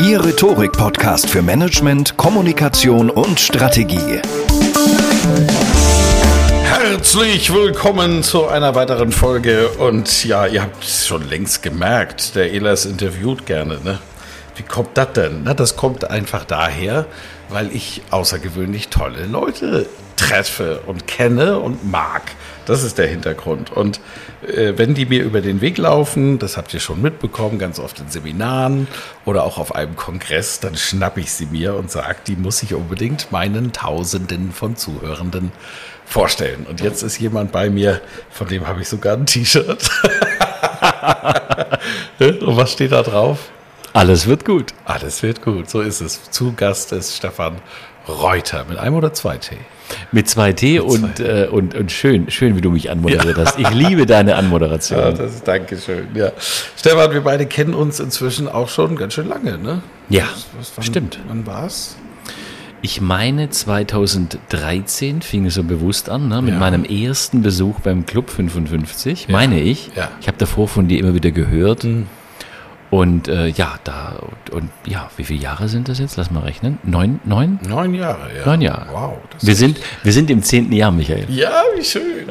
[0.00, 4.20] Ihr Rhetorik-Podcast für Management, Kommunikation und Strategie.
[6.62, 9.68] Herzlich willkommen zu einer weiteren Folge.
[9.68, 13.80] Und ja, ihr habt es schon längst gemerkt, der Elas interviewt gerne.
[13.82, 13.98] Ne?
[14.54, 15.42] Wie kommt das denn?
[15.42, 17.06] Na, das kommt einfach daher,
[17.48, 22.22] weil ich außergewöhnlich tolle Leute treffe und kenne und mag.
[22.66, 23.72] Das ist der Hintergrund.
[23.72, 24.00] Und
[24.46, 27.98] äh, wenn die mir über den Weg laufen, das habt ihr schon mitbekommen, ganz oft
[28.00, 28.88] in Seminaren
[29.24, 32.74] oder auch auf einem Kongress, dann schnapp ich sie mir und sage, die muss ich
[32.74, 35.52] unbedingt meinen Tausenden von Zuhörenden
[36.04, 36.66] vorstellen.
[36.68, 39.90] Und jetzt ist jemand bei mir, von dem habe ich sogar ein T-Shirt.
[42.18, 43.50] und was steht da drauf?
[43.92, 44.74] Alles wird gut.
[44.84, 46.30] Alles wird gut, so ist es.
[46.30, 47.56] Zu Gast ist Stefan
[48.08, 49.56] Reuter mit einem oder zwei T.
[50.12, 53.44] Mit zwei T und, äh, und, und schön, schön, wie du mich anmoderiert ja.
[53.44, 53.58] hast.
[53.58, 54.98] Ich liebe deine Anmoderation.
[54.98, 56.08] Ja, das ist Dankeschön.
[56.14, 56.32] Ja.
[56.76, 59.82] Stefan, wir beide kennen uns inzwischen auch schon ganz schön lange, ne?
[60.08, 60.24] Ja,
[60.58, 61.18] was, wann, stimmt.
[61.28, 61.96] Wann war's?
[62.80, 66.60] Ich meine, 2013 fing es so bewusst an, ne, mit ja.
[66.60, 69.32] meinem ersten Besuch beim Club 55, ja.
[69.32, 69.90] meine ich.
[69.96, 70.10] Ja.
[70.20, 71.84] Ich habe davor von dir immer wieder gehört.
[71.84, 72.06] Mhm.
[72.90, 74.18] Und äh, ja, da
[74.50, 76.16] und ja, wie viele Jahre sind das jetzt?
[76.16, 76.78] Lass mal rechnen.
[76.84, 77.58] Neun, neun?
[77.62, 78.46] Neun Jahre, ja.
[78.46, 78.86] Neun Jahre.
[78.90, 79.18] Wow.
[79.40, 81.26] wir sind, wir sind im zehnten Jahr, Michael.
[81.28, 82.26] Ja, wie schön.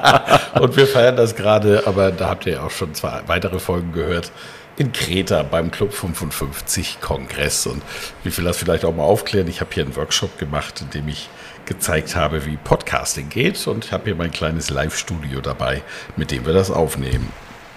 [0.60, 3.92] und wir feiern das gerade, aber da habt ihr ja auch schon zwei weitere Folgen
[3.92, 4.32] gehört.
[4.76, 7.66] In Kreta beim Club 55 Kongress.
[7.66, 7.82] Und
[8.24, 9.46] ich will das vielleicht auch mal aufklären.
[9.46, 11.28] Ich habe hier einen Workshop gemacht, in dem ich
[11.66, 13.64] gezeigt habe, wie Podcasting geht.
[13.68, 15.82] Und ich habe hier mein kleines Live-Studio dabei,
[16.16, 17.28] mit dem wir das aufnehmen.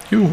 [0.09, 0.29] Juhu.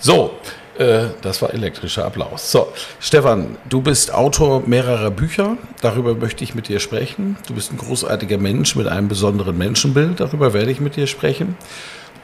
[0.00, 0.32] So,
[0.78, 2.50] äh, das war elektrischer Applaus.
[2.50, 2.68] So,
[3.00, 5.58] Stefan, du bist Autor mehrerer Bücher.
[5.82, 7.36] Darüber möchte ich mit dir sprechen.
[7.46, 10.20] Du bist ein großartiger Mensch mit einem besonderen Menschenbild.
[10.20, 11.54] Darüber werde ich mit dir sprechen.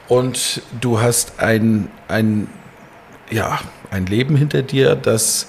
[0.09, 2.48] Und du hast ein, ein,
[3.31, 3.60] ja,
[3.91, 5.48] ein Leben hinter dir, das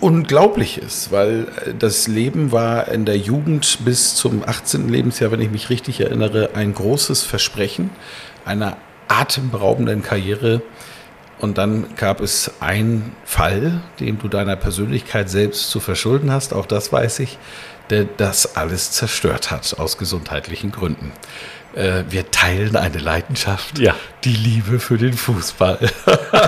[0.00, 1.46] unglaublich ist, weil
[1.78, 4.88] das Leben war in der Jugend bis zum 18.
[4.88, 7.90] Lebensjahr, wenn ich mich richtig erinnere, ein großes Versprechen
[8.44, 8.76] einer
[9.08, 10.62] atemberaubenden Karriere.
[11.38, 16.66] Und dann gab es einen Fall, den du deiner Persönlichkeit selbst zu verschulden hast, auch
[16.66, 17.38] das weiß ich,
[17.90, 21.12] der das alles zerstört hat aus gesundheitlichen Gründen.
[21.74, 23.94] Äh, wir teilen eine Leidenschaft, ja.
[24.22, 25.78] die Liebe für den Fußball.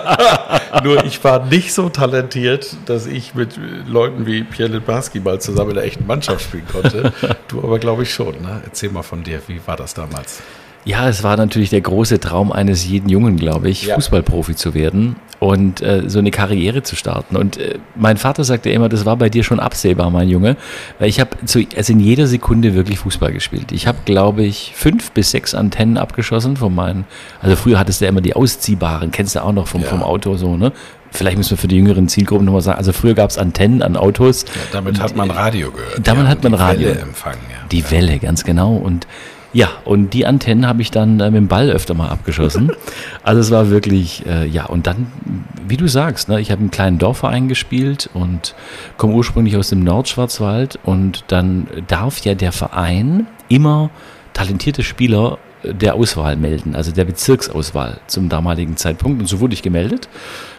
[0.85, 5.71] Nur ich war nicht so talentiert, dass ich mit Leuten wie Pierre Litbarski mal zusammen
[5.71, 7.13] in der echten Mannschaft spielen konnte.
[7.49, 8.41] Du aber glaube ich schon.
[8.43, 8.63] Ne?
[8.65, 10.43] Erzähl mal von dir, wie war das damals?
[10.87, 13.97] Ja, es war natürlich der große Traum eines jeden Jungen, glaube ich, ja.
[13.97, 17.35] Fußballprofi zu werden und äh, so eine Karriere zu starten.
[17.37, 20.57] Und äh, mein Vater sagte immer, das war bei dir schon absehbar, mein Junge,
[21.01, 23.73] weil ich habe also in jeder Sekunde wirklich Fußball gespielt.
[23.73, 27.05] Ich habe, glaube ich, fünf bis sechs Antennen abgeschossen von meinen,
[27.43, 29.89] also früher hattest du ja immer die ausziehbaren, kennst du auch noch vom, ja.
[29.89, 30.73] vom Auto so, ne?
[31.11, 33.97] Vielleicht müssen wir für die jüngeren Zielgruppen nochmal sagen, also früher gab es Antennen an
[33.97, 34.43] Autos.
[34.43, 36.01] Ja, damit hat man Radio gehört.
[36.05, 36.89] Damit ja, hat man Radio.
[36.91, 37.67] Welle empfangen, ja.
[37.73, 38.77] Die Welle, ganz genau.
[38.77, 39.07] Und
[39.53, 42.73] ja, und die Antennen habe ich dann äh, mit dem Ball öfter mal abgeschossen.
[43.23, 45.07] also es war wirklich, äh, ja, und dann,
[45.67, 48.55] wie du sagst, ne, ich habe einen kleinen Dorfverein gespielt und
[48.97, 53.91] komme ursprünglich aus dem Nordschwarzwald und dann darf ja der Verein immer
[54.33, 59.21] talentierte Spieler der Auswahl melden, also der Bezirksauswahl zum damaligen Zeitpunkt.
[59.21, 60.09] Und so wurde ich gemeldet.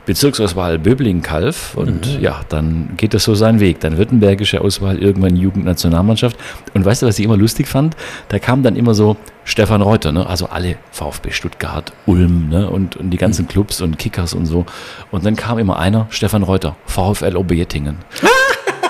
[0.06, 1.76] Bezirksauswahl Böblingen-Kalf.
[1.76, 2.22] Und mhm.
[2.22, 3.80] ja, dann geht das so seinen Weg.
[3.80, 6.38] Dann württembergische Auswahl, irgendwann Jugendnationalmannschaft.
[6.74, 7.96] Und weißt du, was ich immer lustig fand?
[8.30, 10.28] Da kam dann immer so Stefan Reuter, ne?
[10.28, 12.70] also alle VfB Stuttgart, Ulm ne?
[12.70, 13.50] und, und die ganzen mhm.
[13.50, 14.66] Clubs und Kickers und so.
[15.12, 17.98] Und dann kam immer einer, Stefan Reuter, VfL Obejettingen.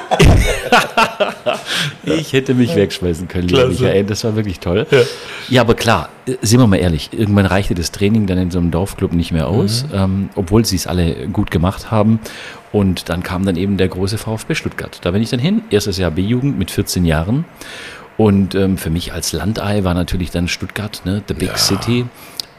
[2.04, 4.06] ich hätte mich wegschmeißen können, lieber Michael.
[4.06, 4.86] Das war wirklich toll.
[4.90, 5.00] Ja.
[5.50, 5.62] ja.
[5.62, 6.10] aber klar,
[6.42, 9.48] sind wir mal ehrlich, irgendwann reichte das Training dann in so einem Dorfclub nicht mehr
[9.48, 9.90] aus, mhm.
[9.94, 12.20] ähm, obwohl sie es alle gut gemacht haben.
[12.72, 15.00] Und dann kam dann eben der große VfB Stuttgart.
[15.02, 17.46] Da bin ich dann hin, erstes Jahr B-Jugend mit 14 Jahren.
[18.18, 21.58] Und ähm, für mich als Landei war natürlich dann Stuttgart, ne, the big ja.
[21.58, 22.06] city.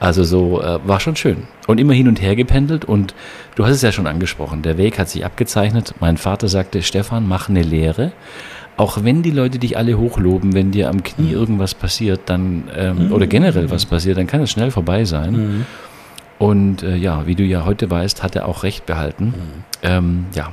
[0.01, 1.45] Also so äh, war schon schön.
[1.67, 3.15] Und immer hin und her gependelt und
[3.57, 5.95] du hast es ja schon angesprochen, der Weg hat sich abgezeichnet.
[6.01, 8.13] Mein Vater sagte, Stefan, mach eine Lehre.
[8.77, 11.33] Auch wenn die Leute dich alle hochloben, wenn dir am Knie mhm.
[11.33, 13.13] irgendwas passiert, dann ähm, mhm.
[13.13, 15.33] oder generell was passiert, dann kann es schnell vorbei sein.
[15.33, 15.67] Mhm.
[16.39, 19.25] Und äh, ja, wie du ja heute weißt, hat er auch recht behalten.
[19.25, 19.33] Mhm.
[19.83, 20.53] Ähm, ja.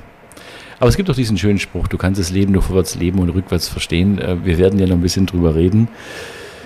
[0.80, 3.30] Aber es gibt auch diesen schönen Spruch, du kannst das Leben nur vorwärts leben und
[3.30, 4.18] rückwärts verstehen.
[4.18, 5.88] Äh, wir werden ja noch ein bisschen drüber reden.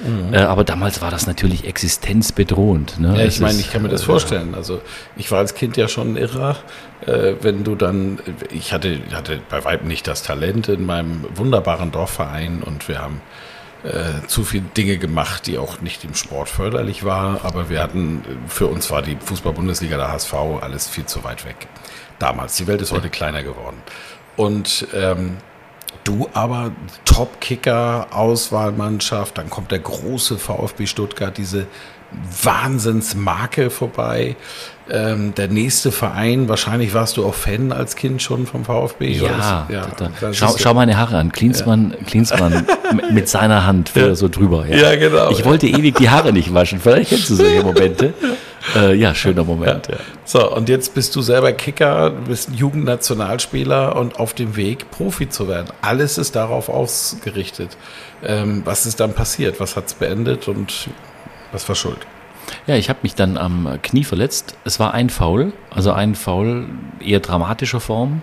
[0.01, 0.33] Mhm.
[0.33, 2.99] Äh, aber damals war das natürlich existenzbedrohend.
[2.99, 3.17] Ne?
[3.17, 4.55] Ja, ich meine, ich kann mir das äh, vorstellen.
[4.55, 4.81] Also
[5.17, 6.57] ich war als Kind ja schon irrer,
[7.05, 8.19] äh, wenn du dann,
[8.51, 13.21] ich hatte, hatte bei Weitem nicht das Talent in meinem wunderbaren Dorfverein und wir haben
[13.83, 18.23] äh, zu viele Dinge gemacht, die auch nicht im Sport förderlich waren, aber wir hatten,
[18.47, 21.67] für uns war die Fußball-Bundesliga, der HSV, alles viel zu weit weg.
[22.19, 22.57] Damals.
[22.57, 23.77] Die Welt ist heute kleiner geworden.
[24.35, 25.37] Und ähm,
[26.09, 26.71] Du aber
[27.05, 31.67] Top-Kicker, Auswahlmannschaft, dann kommt der große VfB Stuttgart, diese
[32.41, 34.35] Wahnsinnsmarke vorbei.
[34.89, 39.11] Ähm, der nächste Verein, wahrscheinlich warst du auch Fan als Kind schon vom VfB.
[39.11, 40.33] Ja, ja da, da.
[40.33, 41.31] Schau, schau, meine Haare an.
[41.31, 42.03] Klinsmann, ja.
[42.07, 42.65] Klinsmann
[43.11, 44.15] mit seiner Hand ja.
[44.15, 44.65] so drüber.
[44.67, 44.77] Ja.
[44.77, 45.29] ja, genau.
[45.29, 46.79] Ich wollte ewig die Haare nicht waschen.
[46.79, 48.15] Vielleicht kennst du solche Momente.
[48.75, 49.87] Äh, ja, schöner Moment.
[49.87, 49.97] Ja.
[50.25, 55.29] So, und jetzt bist du selber Kicker, du bist Jugendnationalspieler und auf dem Weg, Profi
[55.29, 55.67] zu werden.
[55.81, 57.77] Alles ist darauf ausgerichtet.
[58.23, 59.59] Ähm, was ist dann passiert?
[59.59, 60.89] Was hat es beendet und
[61.51, 61.99] was war schuld?
[62.67, 64.55] Ja, ich habe mich dann am Knie verletzt.
[64.65, 66.67] Es war ein Foul, also ein Foul
[66.99, 68.21] eher dramatischer Form.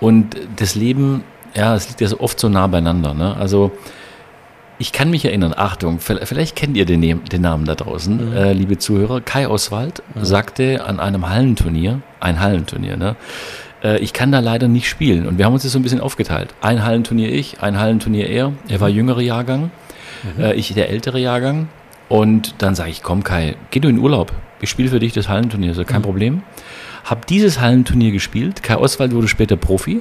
[0.00, 1.24] Und das Leben,
[1.54, 3.14] ja, es liegt ja so oft so nah beieinander.
[3.14, 3.36] Ne?
[3.36, 3.72] Also
[4.78, 8.36] ich kann mich erinnern, Achtung, vielleicht kennt ihr den, den Namen da draußen, mhm.
[8.36, 9.20] äh, liebe Zuhörer.
[9.20, 10.24] Kai Oswald mhm.
[10.24, 13.16] sagte an einem Hallenturnier, ein Hallenturnier, ne?
[13.82, 15.26] Äh, ich kann da leider nicht spielen.
[15.26, 16.54] Und wir haben uns das so ein bisschen aufgeteilt.
[16.60, 18.52] Ein Hallenturnier ich, ein Hallenturnier er.
[18.68, 19.70] Er war jüngere Jahrgang,
[20.36, 20.42] mhm.
[20.42, 21.68] äh, ich der ältere Jahrgang.
[22.08, 24.32] Und dann sage ich, komm Kai, geh du in Urlaub.
[24.60, 26.04] Ich spiele für dich das Hallenturnier, so kein mhm.
[26.04, 26.42] Problem.
[27.04, 28.62] Hab dieses Hallenturnier gespielt.
[28.62, 30.00] Kai Oswald wurde später Profi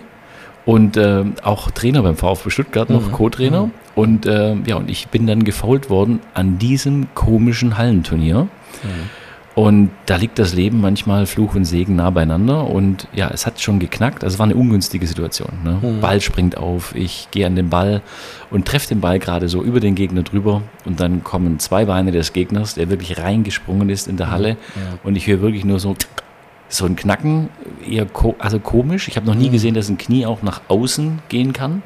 [0.65, 3.11] und äh, auch Trainer beim VfB Stuttgart, noch mhm.
[3.11, 3.65] Co-Trainer.
[3.67, 3.71] Mhm.
[3.95, 8.43] Und äh, ja, und ich bin dann gefault worden an diesem komischen Hallenturnier.
[8.43, 9.09] Mhm.
[9.55, 12.67] Und da liegt das Leben manchmal Fluch und Segen nah beieinander.
[12.67, 14.23] Und ja, es hat schon geknackt.
[14.23, 15.51] Also es war eine ungünstige Situation.
[15.63, 15.79] Ne?
[15.79, 16.01] Mhm.
[16.01, 18.01] Ball springt auf, ich gehe an den Ball
[18.49, 20.63] und treffe den Ball gerade so über den Gegner drüber.
[20.85, 24.49] Und dann kommen zwei Beine des Gegners, der wirklich reingesprungen ist in der Halle.
[24.49, 24.97] Ja.
[25.03, 25.95] Und ich höre wirklich nur so
[26.69, 27.49] so ein Knacken,
[27.87, 29.07] eher ko also komisch.
[29.07, 29.53] Ich habe noch nie mhm.
[29.53, 31.83] gesehen, dass ein Knie auch nach außen gehen kann.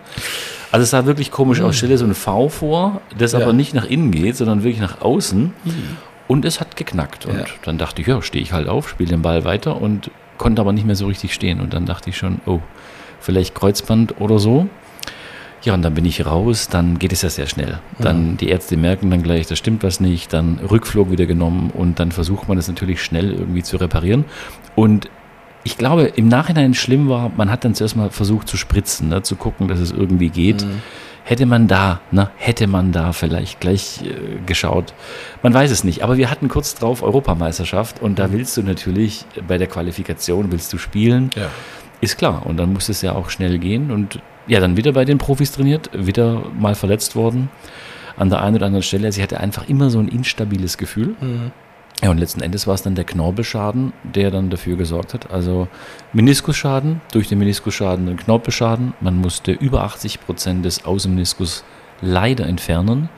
[0.71, 1.75] Also es sah wirklich komisch aus.
[1.75, 1.77] Mhm.
[1.77, 3.39] Stelle so ein V vor, das ja.
[3.39, 5.53] aber nicht nach innen geht, sondern wirklich nach außen.
[5.63, 5.73] Mhm.
[6.27, 7.25] Und es hat geknackt.
[7.25, 7.45] Und ja.
[7.63, 10.73] dann dachte ich, ja, stehe ich halt auf, spiele den Ball weiter und konnte aber
[10.73, 11.61] nicht mehr so richtig stehen.
[11.61, 12.59] Und dann dachte ich schon, oh,
[13.19, 14.67] vielleicht Kreuzband oder so.
[15.63, 17.79] Ja, und dann bin ich raus, dann geht es ja sehr schnell.
[17.99, 18.37] Dann mhm.
[18.37, 22.11] die Ärzte merken dann gleich, da stimmt was nicht, dann Rückflug wieder genommen und dann
[22.11, 24.25] versucht man es natürlich schnell irgendwie zu reparieren.
[24.77, 25.09] Und
[25.63, 29.23] ich glaube, im Nachhinein schlimm war, man hat dann zuerst mal versucht zu spritzen, ne,
[29.23, 30.63] zu gucken, dass es irgendwie geht.
[30.63, 30.83] Mhm.
[31.23, 34.93] Hätte man da, ne, hätte man da vielleicht gleich äh, geschaut.
[35.41, 36.03] Man weiß es nicht.
[36.03, 38.33] Aber wir hatten kurz drauf Europameisterschaft und da mhm.
[38.33, 41.31] willst du natürlich bei der Qualifikation willst du spielen.
[41.35, 41.49] Ja.
[42.01, 42.45] Ist klar.
[42.45, 43.89] Und dann muss es ja auch schnell gehen.
[43.89, 47.49] Und ja, dann wieder bei den Profis trainiert, wieder mal verletzt worden
[48.15, 49.11] an der einen oder anderen Stelle.
[49.11, 51.15] Sie hatte einfach immer so ein instabiles Gefühl.
[51.19, 51.51] Mhm.
[52.03, 55.31] Ja, und letzten Endes war es dann der Knorpelschaden, der dann dafür gesorgt hat.
[55.31, 55.67] Also
[56.13, 58.93] Meniskusschaden, durch den Meniskusschaden den Knorpelschaden.
[59.01, 61.63] Man musste über 80 Prozent des Außenmeniskus
[62.01, 63.09] leider entfernen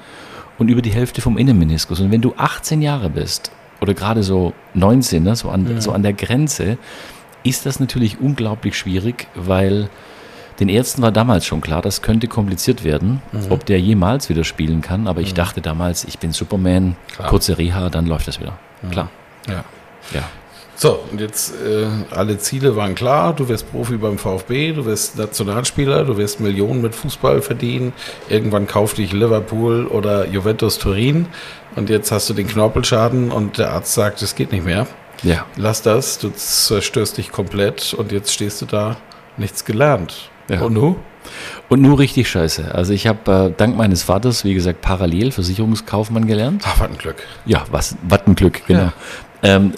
[0.57, 1.99] und über die Hälfte vom Innenmeniskus.
[1.99, 5.81] Und wenn du 18 Jahre bist oder gerade so 19, ne, so, an, ja.
[5.81, 6.77] so an der Grenze,
[7.43, 9.89] ist das natürlich unglaublich schwierig, weil
[10.59, 13.47] den Ärzten war damals schon klar, das könnte kompliziert werden, mhm.
[13.49, 15.07] ob der jemals wieder spielen kann.
[15.07, 15.35] Aber ich mhm.
[15.35, 17.29] dachte damals, ich bin Superman, klar.
[17.29, 18.57] kurze Reha, dann läuft das wieder.
[18.91, 19.09] Klar.
[19.47, 19.63] Ja.
[20.13, 20.23] ja.
[20.75, 23.33] So, und jetzt äh, alle Ziele waren klar.
[23.35, 27.91] Du wirst Profi beim VfB, du wirst Nationalspieler, du wirst Millionen mit Fußball verdienen.
[28.29, 31.25] Irgendwann kauft dich Liverpool oder Juventus Turin.
[31.75, 34.87] Und jetzt hast du den Knorpelschaden und der Arzt sagt, es geht nicht mehr.
[35.21, 35.45] Ja.
[35.57, 38.95] Lass das, du zerstörst dich komplett und jetzt stehst du da,
[39.35, 40.29] nichts gelernt.
[40.47, 40.61] Ja.
[40.61, 40.95] Und nu?
[41.67, 42.73] Und nur richtig scheiße.
[42.73, 46.63] Also ich habe äh, dank meines Vaters, wie gesagt, parallel Versicherungskaufmann gelernt.
[46.65, 47.23] Ach, was ein Glück.
[47.45, 48.79] Ja, was, was ein Glück, genau.
[48.79, 48.93] Ja.
[49.43, 49.73] Ähm,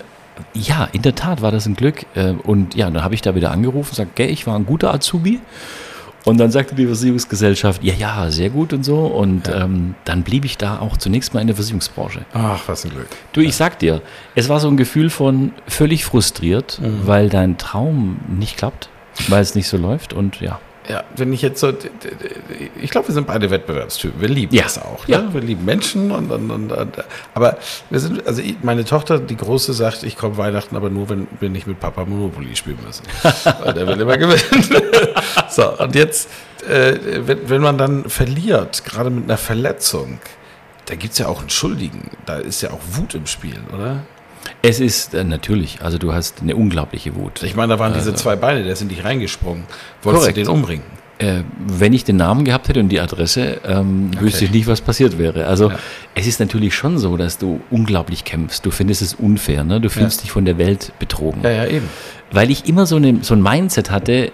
[0.53, 2.05] ja, in der Tat war das ein Glück.
[2.15, 4.65] Äh, und ja, dann habe ich da wieder angerufen und gesagt, gell, ich war ein
[4.65, 5.39] guter Azubi.
[6.23, 8.99] Und dann sagte die Versicherungsgesellschaft, ja, ja, sehr gut und so.
[9.07, 12.25] Und ähm, dann blieb ich da auch zunächst mal in der Versicherungsbranche.
[12.33, 13.07] Ach, was ein Glück.
[13.33, 14.01] Du, ich sag dir,
[14.35, 18.89] es war so ein Gefühl von völlig frustriert, weil dein Traum nicht klappt,
[19.29, 20.59] weil es nicht so läuft und ja.
[20.91, 21.71] Ja, wenn ich jetzt so,
[22.81, 24.19] ich glaube, wir sind beide Wettbewerbstypen.
[24.19, 24.63] Wir lieben Ja.
[24.63, 25.07] das auch.
[25.07, 25.21] Ja.
[25.21, 25.33] Ne?
[25.33, 26.97] Wir lieben Menschen und, und, und, und
[27.33, 27.57] aber
[27.89, 31.49] wir sind, also meine Tochter, die Große, sagt, ich komme Weihnachten, aber nur, wenn wir
[31.49, 33.03] nicht mit Papa Monopoly spielen müssen.
[33.63, 34.81] Weil der will immer gewinnen.
[35.49, 36.29] so, und jetzt,
[36.67, 36.95] äh,
[37.25, 40.19] wenn, wenn man dann verliert, gerade mit einer Verletzung,
[40.87, 42.09] da gibt es ja auch einen Schuldigen.
[42.25, 44.03] Da ist ja auch Wut im Spiel, oder?
[44.61, 47.41] Es ist äh, natürlich, also du hast eine unglaubliche Wut.
[47.43, 49.63] Ich meine, da waren diese zwei Beine, der sind nicht reingesprungen.
[50.03, 50.37] Wolltest Korrekt.
[50.37, 50.83] du den umbringen?
[51.19, 54.81] Äh, wenn ich den Namen gehabt hätte und die Adresse, ähm, wüsste ich nicht, was
[54.81, 55.45] passiert wäre.
[55.45, 55.77] Also Ja.
[56.15, 58.65] es ist natürlich schon so, dass du unglaublich kämpfst.
[58.65, 59.79] Du findest es unfair, ne?
[59.79, 61.41] Du fühlst dich von der Welt betrogen.
[61.43, 61.87] Ja, ja, eben.
[62.31, 64.31] Weil ich immer so, eine, so ein Mindset hatte,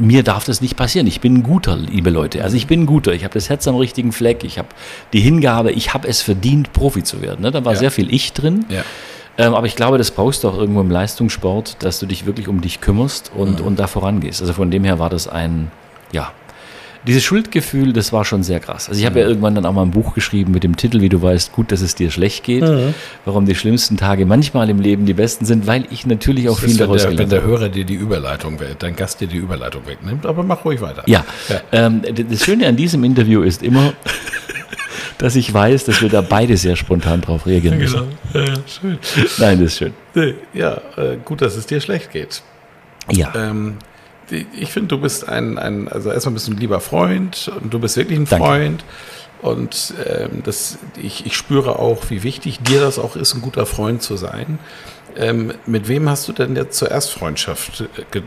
[0.00, 1.06] mir darf das nicht passieren.
[1.06, 2.42] Ich bin ein guter, liebe Leute.
[2.42, 3.12] Also ich bin ein guter.
[3.12, 4.42] Ich habe das Herz am richtigen Fleck.
[4.42, 4.66] Ich habe
[5.12, 5.70] die Hingabe.
[5.70, 7.42] Ich habe es verdient, Profi zu werden.
[7.42, 7.52] Ne?
[7.52, 7.78] Da war Ja.
[7.78, 8.64] sehr viel Ich drin.
[8.68, 8.82] Ja.
[9.38, 12.48] Ähm, aber ich glaube, das brauchst du auch irgendwo im Leistungssport, dass du dich wirklich
[12.48, 13.66] um dich kümmerst und, Mhm.
[13.66, 14.40] und da vorangehst.
[14.40, 15.70] Also von dem her war das ein,
[16.12, 16.32] ja,
[17.06, 18.88] dieses Schuldgefühl, das war schon sehr krass.
[18.88, 19.10] Also ich Mhm.
[19.10, 21.52] habe ja irgendwann dann auch mal ein Buch geschrieben mit dem Titel, wie du weißt,
[21.52, 22.94] gut, dass es dir schlecht geht, Mhm.
[23.24, 26.64] warum die schlimmsten Tage manchmal im Leben die besten sind, weil ich natürlich auch Das
[26.64, 27.50] viel ist, wenn, daraus der, wenn gelernt der habe.
[27.52, 31.04] Hörer dir die Überleitung, dein Gast dir die Überleitung wegnimmt, aber mach ruhig weiter.
[31.06, 31.60] Ja, Ja.
[31.70, 33.92] Ähm, das Schöne an diesem Interview ist immer,
[35.18, 38.08] dass ich weiß, dass wir da beide sehr spontan drauf reagieren müssen.
[38.32, 38.98] Ja, ja, schön.
[39.38, 39.94] Nein, das ist schön.
[40.52, 42.42] Ja, äh, gut, dass es dir schlecht geht.
[43.10, 43.76] Ja, Ähm,
[44.58, 47.78] ich finde, du bist ein, ein, also erstmal bist du ein lieber Freund und du
[47.78, 48.44] bist wirklich ein Danke.
[48.44, 48.84] Freund.
[49.42, 53.66] Und ähm, das, ich, ich spüre auch, wie wichtig dir das auch ist, ein guter
[53.66, 54.58] Freund zu sein.
[55.16, 58.22] Ähm, mit wem hast du denn jetzt zuerst Freundschaft äh, ge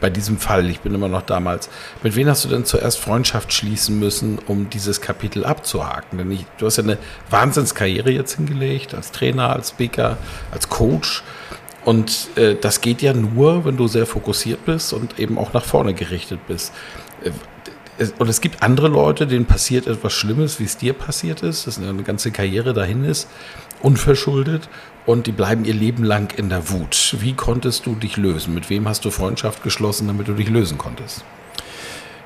[0.00, 0.68] bei diesem Fall?
[0.70, 1.68] Ich bin immer noch damals.
[2.02, 6.18] Mit wem hast du denn zuerst Freundschaft schließen müssen, um dieses Kapitel abzuhaken?
[6.18, 6.98] Denn ich, du hast ja eine
[7.30, 10.16] Wahnsinnskarriere jetzt hingelegt, als Trainer, als Speaker,
[10.50, 11.22] als Coach.
[11.84, 15.64] Und äh, das geht ja nur, wenn du sehr fokussiert bist und eben auch nach
[15.64, 16.72] vorne gerichtet bist.
[17.22, 17.30] Äh,
[18.18, 21.78] Und es gibt andere Leute, denen passiert etwas Schlimmes, wie es dir passiert ist, dass
[21.78, 23.26] eine ganze Karriere dahin ist,
[23.82, 24.68] unverschuldet,
[25.08, 27.16] und die bleiben ihr Leben lang in der Wut.
[27.20, 28.52] Wie konntest du dich lösen?
[28.52, 31.24] Mit wem hast du Freundschaft geschlossen, damit du dich lösen konntest?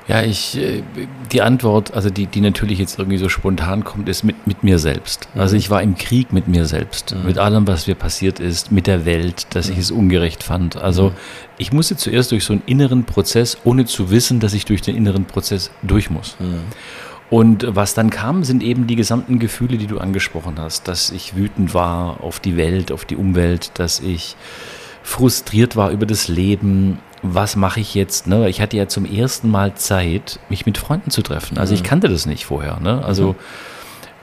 [0.05, 0.83] Ja, ich, äh,
[1.31, 4.79] die Antwort, also die, die natürlich jetzt irgendwie so spontan kommt, ist mit, mit mir
[4.79, 5.29] selbst.
[5.33, 8.85] Also ich war im Krieg mit mir selbst, mit allem, was mir passiert ist, mit
[8.85, 10.75] der Welt, dass ich es ungerecht fand.
[10.75, 11.13] Also
[11.57, 14.97] ich musste zuerst durch so einen inneren Prozess, ohne zu wissen, dass ich durch den
[14.97, 16.35] inneren Prozess durch muss.
[17.33, 21.35] Und was dann kam, sind eben die gesamten Gefühle, die du angesprochen hast, dass ich
[21.35, 24.35] wütend war auf die Welt, auf die Umwelt, dass ich
[25.01, 26.99] frustriert war über das Leben.
[27.23, 28.27] Was mache ich jetzt?
[28.27, 28.47] Ne?
[28.49, 31.57] Ich hatte ja zum ersten Mal Zeit, mich mit Freunden zu treffen.
[31.57, 32.79] Also ich kannte das nicht vorher.
[32.79, 33.03] Ne?
[33.03, 33.35] Also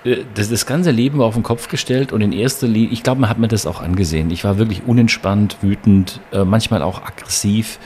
[0.05, 3.03] äh, das, das ganze Leben war auf den Kopf gestellt und in erster Linie, ich
[3.03, 4.31] glaube, man hat mir das auch angesehen.
[4.31, 7.81] Ich war wirklich unentspannt, wütend, äh, manchmal auch aggressiv.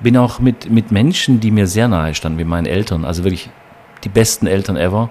[0.00, 3.48] Bin auch mit, mit Menschen, die mir sehr nahe standen, wie meinen Eltern, also wirklich
[4.04, 5.10] die besten Eltern ever.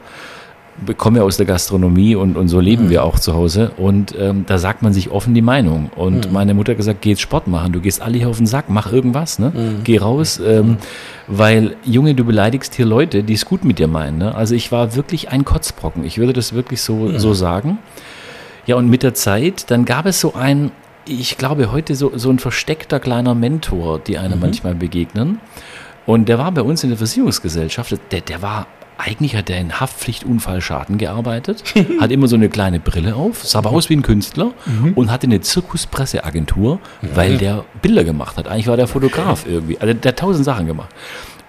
[0.86, 3.72] Wir kommen ja aus der Gastronomie und, und so leben wir auch zu Hause.
[3.78, 5.90] Und ähm, da sagt man sich offen die Meinung.
[5.96, 7.72] Und meine Mutter hat gesagt, geh jetzt Sport machen.
[7.72, 9.54] Du gehst alle hier auf den Sack, mach irgendwas, ne?
[9.86, 10.42] Geh raus.
[10.46, 10.76] Ähm,
[11.28, 14.18] weil, Junge, du beleidigst hier Leute, die es gut mit dir meinen.
[14.18, 14.36] Ne?
[14.36, 16.04] Also ich war wirklich ein Kotzbrocken.
[16.04, 17.78] Ich würde das wirklich so, so sagen.
[18.66, 20.72] Ja, und mit der Zeit, dann gab es so ein,
[21.08, 25.40] ich glaube, heute so, so ein versteckter kleiner Mentor, die einem manchmal begegnen.
[26.06, 29.80] Und der war bei uns in der Versicherungsgesellschaft, der, der war, eigentlich hat der in
[29.80, 31.64] Haftpflichtunfallschaden gearbeitet,
[32.00, 34.52] hat immer so eine kleine Brille auf, sah aber aus wie ein Künstler
[34.96, 38.48] und hatte eine Zirkuspresseagentur, weil der Bilder gemacht hat.
[38.48, 39.80] Eigentlich war der Fotograf irgendwie.
[39.80, 40.90] Also der hat tausend Sachen gemacht.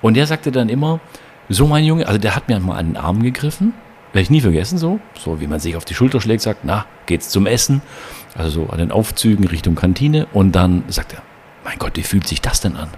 [0.03, 1.01] Und der sagte dann immer,
[1.49, 3.73] so mein Junge, also der hat mir mal an den Arm gegriffen,
[4.13, 6.87] werde ich nie vergessen so, so wie man sich auf die Schulter schlägt, sagt, na,
[7.07, 7.83] geht's zum Essen,
[8.35, 11.23] also so an den Aufzügen Richtung Kantine und dann sagt er,
[11.65, 12.89] mein Gott, wie fühlt sich das denn an?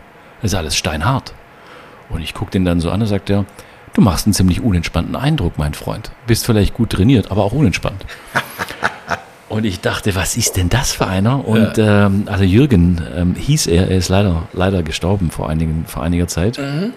[0.43, 1.35] Das ist alles steinhart.
[2.11, 3.45] Und ich gucke den dann so an und sagt er,
[3.95, 6.11] du machst einen ziemlich unentspannten Eindruck, mein Freund.
[6.27, 8.05] Bist vielleicht gut trainiert, aber auch unentspannt.
[9.49, 11.47] Und ich dachte, was ist denn das für einer?
[11.49, 12.07] Und ja.
[12.07, 16.29] ähm, also Jürgen ähm, hieß er, er ist leider, leider gestorben vor, einigen, vor einiger
[16.29, 16.59] Zeit.
[16.59, 16.93] Mhm.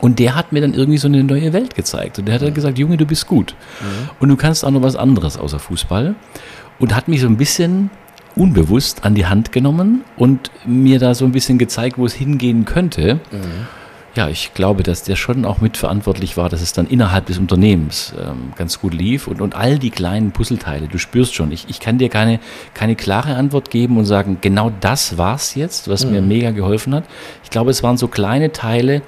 [0.00, 2.18] Und der hat mir dann irgendwie so eine neue Welt gezeigt.
[2.18, 3.54] Und der hat dann gesagt, Junge, du bist gut.
[3.80, 4.10] Mhm.
[4.20, 6.14] Und du kannst auch noch was anderes außer Fußball.
[6.78, 7.90] Und hat mich so ein bisschen
[8.36, 12.66] unbewusst an die Hand genommen und mir da so ein bisschen gezeigt, wo es hingehen
[12.66, 13.14] könnte.
[13.30, 13.66] Mhm.
[14.16, 18.14] Ja, ich glaube, dass der schon auch mitverantwortlich war, dass es dann innerhalb des Unternehmens
[18.16, 21.80] ähm, ganz gut lief und, und all die kleinen Puzzleteile, du spürst schon, ich, ich
[21.80, 22.38] kann dir keine,
[22.74, 26.12] keine klare Antwort geben und sagen, genau das war's jetzt, was mhm.
[26.12, 27.04] mir mega geholfen hat.
[27.42, 29.02] Ich glaube, es waren so kleine Teile,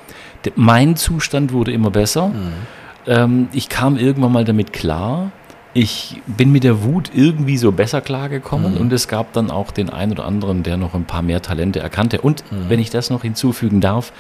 [0.55, 2.29] mein Zustand wurde immer besser.
[2.29, 2.53] Mhm.
[3.07, 5.31] Ähm, ich kam irgendwann mal damit klar,
[5.77, 8.81] ich bin mit der Wut irgendwie so besser klargekommen mhm.
[8.81, 11.81] und es gab dann auch den einen oder anderen, der noch ein paar mehr Talente
[11.81, 12.23] erkannte.
[12.23, 12.69] Und mhm.
[12.69, 14.13] wenn ich das noch hinzufügen darf,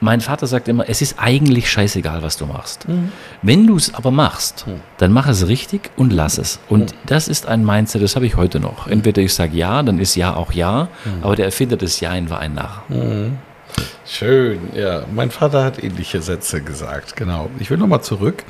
[0.00, 2.88] mein Vater sagt immer, es ist eigentlich scheißegal, was du machst.
[2.88, 3.12] Mhm.
[3.42, 4.80] Wenn du es aber machst, mhm.
[4.98, 6.58] dann mach es richtig und lass es.
[6.68, 6.98] Und mhm.
[7.06, 8.86] das ist ein Mindset, das habe ich heute noch.
[8.86, 11.22] Entweder ich sage ja, dann ist ja auch ja, mhm.
[11.22, 12.84] aber der Erfinder des Jein war ein Narr.
[12.88, 13.38] Mhm.
[14.06, 15.04] Schön, ja.
[15.12, 17.50] Mein Vater hat ähnliche Sätze gesagt, genau.
[17.58, 18.44] Ich will nochmal zurück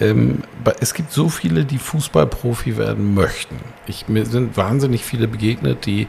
[0.00, 0.42] ähm,
[0.80, 3.56] es gibt so viele, die Fußballprofi werden möchten.
[3.86, 6.06] Ich, mir sind wahnsinnig viele begegnet, die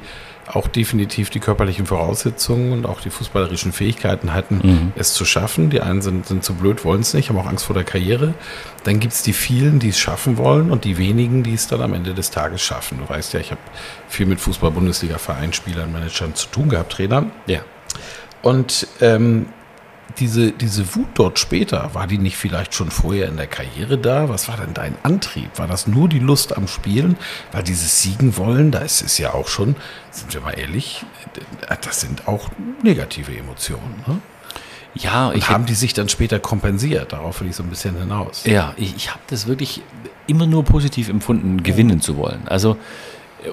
[0.51, 4.93] auch definitiv die körperlichen Voraussetzungen und auch die fußballerischen Fähigkeiten hatten, mhm.
[4.95, 5.69] es zu schaffen.
[5.69, 8.33] Die einen sind, sind zu blöd, wollen es nicht, haben auch Angst vor der Karriere.
[8.83, 11.81] Dann gibt es die vielen, die es schaffen wollen und die wenigen, die es dann
[11.81, 12.97] am Ende des Tages schaffen.
[12.97, 13.61] Du weißt ja, ich habe
[14.07, 17.31] viel mit Fußball-Bundesliga-Vereinsspielern, Managern zu tun gehabt, Trainern.
[17.45, 17.61] Ja.
[18.41, 19.47] Und ähm,
[20.17, 24.29] diese, diese Wut dort später, war die nicht vielleicht schon vorher in der Karriere da?
[24.29, 25.57] Was war denn dein Antrieb?
[25.57, 27.17] War das nur die Lust am Spielen?
[27.51, 28.71] War dieses Siegen wollen?
[28.71, 29.75] Da ist es ja auch schon,
[30.11, 31.05] sind wir mal ehrlich,
[31.81, 32.49] das sind auch
[32.83, 34.03] negative Emotionen.
[34.07, 34.19] Ne?
[34.95, 37.13] Ja, ich haben die sich dann später kompensiert.
[37.13, 38.43] Darauf will ich so ein bisschen hinaus.
[38.45, 39.81] Ja, ich, ich habe das wirklich
[40.27, 42.47] immer nur positiv empfunden, gewinnen zu wollen.
[42.47, 42.77] Also,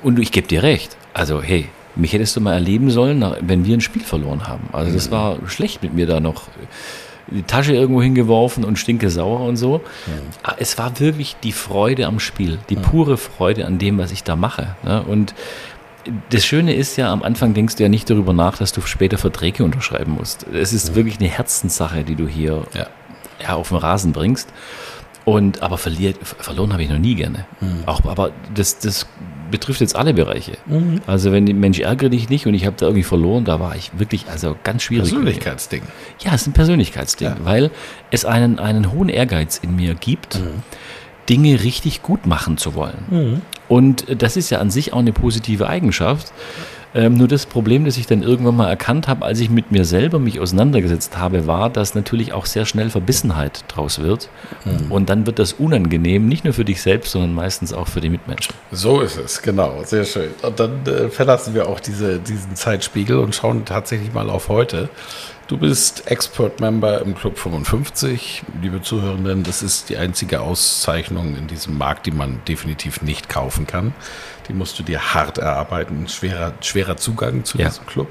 [0.03, 0.97] und ich gebe dir recht.
[1.13, 4.69] Also, hey, mich hättest du mal erleben sollen, wenn wir ein Spiel verloren haben.
[4.73, 5.13] Also das mhm.
[5.13, 6.45] war schlecht mit mir da noch
[7.29, 9.79] die Tasche irgendwo hingeworfen und stinke sauer und so.
[10.07, 10.13] Mhm.
[10.59, 12.83] Es war wirklich die Freude am Spiel, die mhm.
[12.83, 14.77] pure Freude an dem, was ich da mache.
[14.85, 15.03] Ne?
[15.03, 15.35] Und
[16.31, 19.19] das Schöne ist ja, am Anfang denkst du ja nicht darüber nach, dass du später
[19.19, 20.47] Verträge unterschreiben musst.
[20.53, 20.95] Es ist mhm.
[20.97, 22.87] wirklich eine Herzenssache, die du hier ja.
[23.43, 24.49] Ja, auf den Rasen bringst.
[25.25, 27.47] Und aber verliert, verloren habe ich noch nie gerne.
[27.61, 27.83] Mhm.
[27.87, 29.07] Auch, aber das, das
[29.51, 30.59] betrifft jetzt alle Bereiche.
[30.67, 31.01] Mhm.
[31.07, 33.91] Also wenn Mensch ärgere dich nicht und ich habe da irgendwie verloren, da war ich
[33.99, 35.11] wirklich also ganz schwierig.
[35.11, 35.83] Persönlichkeitsding.
[36.21, 37.37] Ja, es ist ein Persönlichkeitsding, ja.
[37.43, 37.71] weil
[38.11, 40.63] es einen, einen hohen Ehrgeiz in mir gibt, mhm.
[41.29, 43.05] Dinge richtig gut machen zu wollen.
[43.11, 43.43] Mhm.
[43.69, 46.33] Und das ist ja an sich auch eine positive Eigenschaft.
[46.95, 49.85] Ähm, nur das Problem, das ich dann irgendwann mal erkannt habe, als ich mit mir
[49.85, 54.29] selber mich auseinandergesetzt habe, war, dass natürlich auch sehr schnell Verbissenheit draus wird.
[54.65, 54.91] Mhm.
[54.91, 58.09] Und dann wird das unangenehm, nicht nur für dich selbst, sondern meistens auch für die
[58.09, 58.55] Mitmenschen.
[58.73, 60.31] So ist es, genau, sehr schön.
[60.43, 64.89] Und dann äh, verlassen wir auch diese, diesen Zeitspiegel und schauen tatsächlich mal auf heute.
[65.49, 68.43] Du bist Expert-Member im Club 55.
[68.61, 73.65] Liebe Zuhörenden, das ist die einzige Auszeichnung in diesem Markt, die man definitiv nicht kaufen
[73.65, 73.95] kann.
[74.49, 76.09] Die musst du dir hart erarbeiten.
[76.09, 77.69] Schwerer, schwerer Zugang zu ja.
[77.69, 78.09] diesem Club.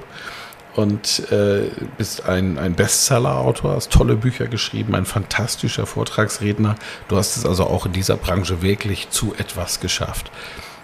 [0.76, 6.76] Und äh, bist ein, ein Bestseller-Autor, hast tolle Bücher geschrieben, ein fantastischer Vortragsredner.
[7.10, 10.32] Du hast es also auch in dieser Branche wirklich zu etwas geschafft.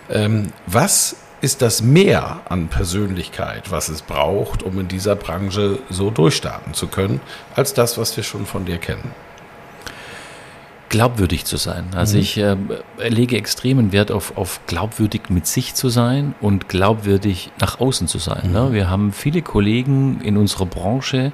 [0.09, 6.11] Ähm, was ist das Mehr an Persönlichkeit, was es braucht, um in dieser Branche so
[6.11, 7.19] durchstarten zu können,
[7.55, 9.11] als das, was wir schon von dir kennen?
[10.89, 11.85] Glaubwürdig zu sein.
[11.95, 12.21] Also mhm.
[12.21, 12.55] ich äh,
[13.07, 18.19] lege extremen Wert auf, auf glaubwürdig mit sich zu sein und glaubwürdig nach außen zu
[18.19, 18.51] sein.
[18.51, 18.61] Ne?
[18.61, 18.67] Mhm.
[18.67, 18.73] Ne?
[18.73, 21.31] Wir haben viele Kollegen in unserer Branche,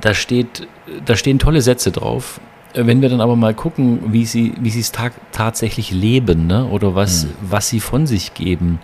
[0.00, 0.66] da, steht,
[1.04, 2.40] da stehen tolle Sätze drauf
[2.74, 6.66] wenn wir dann aber mal gucken, wie sie, wie sie es ta tatsächlich leben, ne?
[6.66, 7.30] oder was, mhm.
[7.42, 8.78] was sie von sich geben,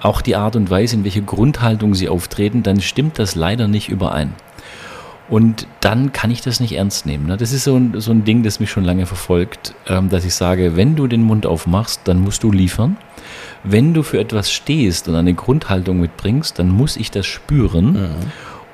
[0.00, 3.88] auch die Art und Weise, in welche Grundhaltung sie auftreten, dann stimmt das leider nicht
[3.88, 4.34] überein.
[5.28, 7.26] Und dann kann ich das nicht ernst nehmen.
[7.26, 7.36] Ne?
[7.36, 10.34] Das ist so ein, so ein Ding, das mich schon lange verfolgt, ähm, dass ich
[10.34, 12.96] sage, wenn du den Mund aufmachst, dann musst du liefern.
[13.64, 17.92] Wenn du für etwas stehst und eine Grundhaltung mitbringst, dann muss ich das spüren.
[17.92, 18.08] Mhm.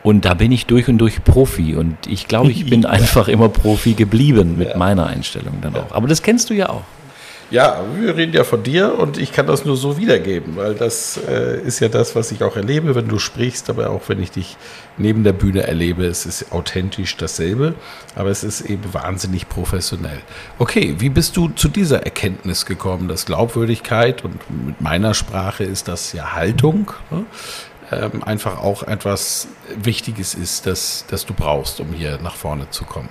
[0.02, 1.76] Und da bin ich durch und durch Profi.
[1.76, 4.76] Und ich glaube, ich bin einfach immer Profi geblieben mit ja.
[4.76, 5.92] meiner Einstellung dann auch.
[5.92, 6.82] Aber das kennst du ja auch.
[7.52, 11.20] Ja, wir reden ja von dir und ich kann das nur so wiedergeben, weil das
[11.28, 14.30] äh, ist ja das, was ich auch erlebe, wenn du sprichst, aber auch wenn ich
[14.30, 14.56] dich
[14.96, 16.06] neben der Bühne erlebe.
[16.06, 17.74] Es ist authentisch dasselbe,
[18.14, 20.20] aber es ist eben wahnsinnig professionell.
[20.58, 25.88] Okay, wie bist du zu dieser Erkenntnis gekommen, dass Glaubwürdigkeit und mit meiner Sprache ist
[25.88, 26.90] das ja Haltung?
[27.10, 27.26] Ne?
[27.92, 29.48] Ähm, einfach auch etwas
[29.82, 33.10] Wichtiges ist, das, das du brauchst, um hier nach vorne zu kommen.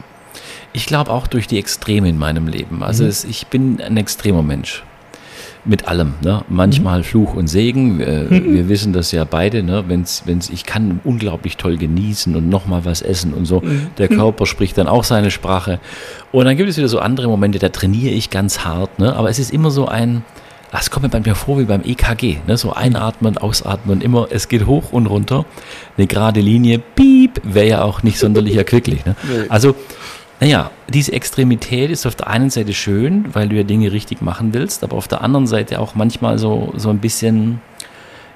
[0.74, 2.84] Ich glaube auch durch die Extreme in meinem Leben.
[2.84, 3.10] Also mhm.
[3.10, 4.84] es, ich bin ein extremer Mensch.
[5.64, 6.16] mit allem.
[6.24, 6.44] Ne?
[6.50, 7.04] Manchmal mhm.
[7.04, 8.00] Fluch und Segen.
[8.00, 8.54] Äh, mhm.
[8.54, 9.64] Wir wissen das ja beide.
[9.64, 9.84] Ne?
[9.88, 13.62] Wenn's, wenn's, ich kann unglaublich toll genießen und nochmal was essen und so.
[13.62, 13.88] Mhm.
[13.98, 15.80] Der Körper spricht dann auch seine Sprache.
[16.32, 19.00] Und dann gibt es wieder so andere Momente, da trainiere ich ganz hart.
[19.00, 19.16] Ne?
[19.16, 20.24] Aber es ist immer so ein,
[20.72, 22.38] das kommt mir bei mir vor wie beim EKG.
[22.48, 22.58] Ne?
[22.58, 25.46] So einatmen, ausatmen, immer, es geht hoch und runter.
[25.98, 29.06] Eine gerade Linie, piep, wäre ja auch nicht sonderlich erquicklich.
[29.06, 29.16] Ne?
[29.24, 29.46] Nee.
[29.50, 29.76] Also,
[30.40, 34.54] naja, diese Extremität ist auf der einen Seite schön, weil du ja Dinge richtig machen
[34.54, 37.60] willst, aber auf der anderen Seite auch manchmal so, so ein bisschen,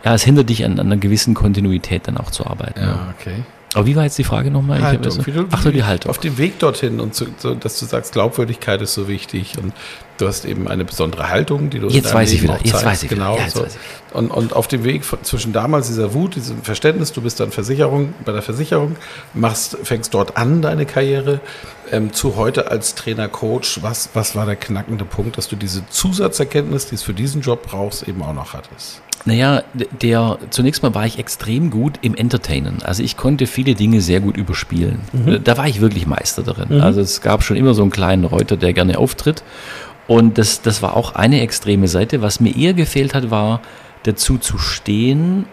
[0.03, 2.81] ja, es hindert dich an, an einer gewissen Kontinuität dann auch zu arbeiten.
[2.81, 3.43] Ja, okay.
[3.75, 4.81] Aber wie war jetzt die Frage nochmal?
[4.81, 5.11] Haltung.
[5.11, 5.21] So,
[5.51, 6.09] ach so, die Haltung.
[6.09, 9.73] Auf dem Weg dorthin und so, so, dass du sagst, Glaubwürdigkeit ist so wichtig und
[10.17, 12.59] du hast eben eine besondere Haltung, die du jetzt weiß ich wieder.
[12.63, 13.45] Jetzt weiß ich genau wieder.
[13.45, 13.65] Ja, so.
[14.13, 17.51] und, und auf dem Weg von, zwischen damals dieser Wut, diesem Verständnis, du bist dann
[17.51, 18.95] Versicherung bei der Versicherung,
[19.33, 21.41] machst, fängst dort an deine Karriere
[21.91, 23.79] ähm, zu heute als Trainer, Coach.
[23.81, 27.63] Was, was war der knackende Punkt, dass du diese Zusatzerkenntnis, die es für diesen Job
[27.63, 29.01] brauchst, eben auch noch hattest?
[29.27, 32.83] Naja, der, zunächst mal war ich extrem gut im Entertainen.
[32.83, 34.99] Also ich konnte viele Dinge sehr gut überspielen.
[35.13, 35.43] Mhm.
[35.43, 36.77] Da war ich wirklich Meister darin.
[36.77, 36.81] Mhm.
[36.81, 39.43] Also es gab schon immer so einen kleinen Reuter, der gerne auftritt.
[40.07, 42.21] Und das, das war auch eine extreme Seite.
[42.21, 43.61] Was mir eher gefehlt hat, war
[44.03, 45.45] dazu zu stehen,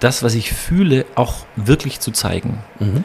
[0.00, 2.58] das, was ich fühle, auch wirklich zu zeigen.
[2.80, 3.04] Mhm.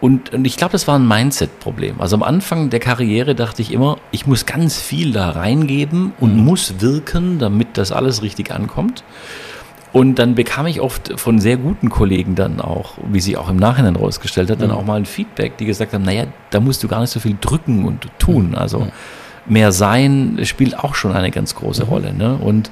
[0.00, 2.00] Und, und ich glaube, das war ein Mindset-Problem.
[2.00, 6.36] Also am Anfang der Karriere dachte ich immer, ich muss ganz viel da reingeben und
[6.36, 6.44] mhm.
[6.44, 9.04] muss wirken, damit das alles richtig ankommt.
[9.92, 13.58] Und dann bekam ich oft von sehr guten Kollegen dann auch, wie sie auch im
[13.58, 14.76] Nachhinein rausgestellt hat, dann mhm.
[14.76, 17.36] auch mal ein Feedback, die gesagt haben, naja, da musst du gar nicht so viel
[17.40, 18.50] drücken und tun.
[18.50, 18.54] Mhm.
[18.54, 18.88] Also
[19.46, 21.88] mehr sein spielt auch schon eine ganz große mhm.
[21.88, 22.14] Rolle.
[22.14, 22.34] Ne?
[22.34, 22.70] Und,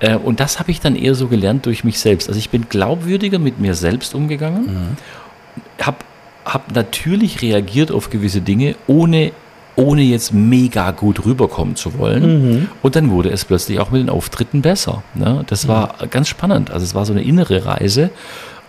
[0.00, 2.28] äh, und das habe ich dann eher so gelernt durch mich selbst.
[2.28, 5.84] Also ich bin glaubwürdiger mit mir selbst umgegangen, mhm.
[5.84, 5.98] habe
[6.44, 9.32] habe natürlich reagiert auf gewisse Dinge, ohne,
[9.76, 12.50] ohne jetzt mega gut rüberkommen zu wollen.
[12.50, 12.68] Mhm.
[12.82, 15.02] Und dann wurde es plötzlich auch mit den Auftritten besser.
[15.14, 15.44] Ne?
[15.46, 16.10] Das war mhm.
[16.10, 16.70] ganz spannend.
[16.70, 18.10] Also es war so eine innere Reise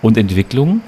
[0.01, 0.81] und Entwicklung.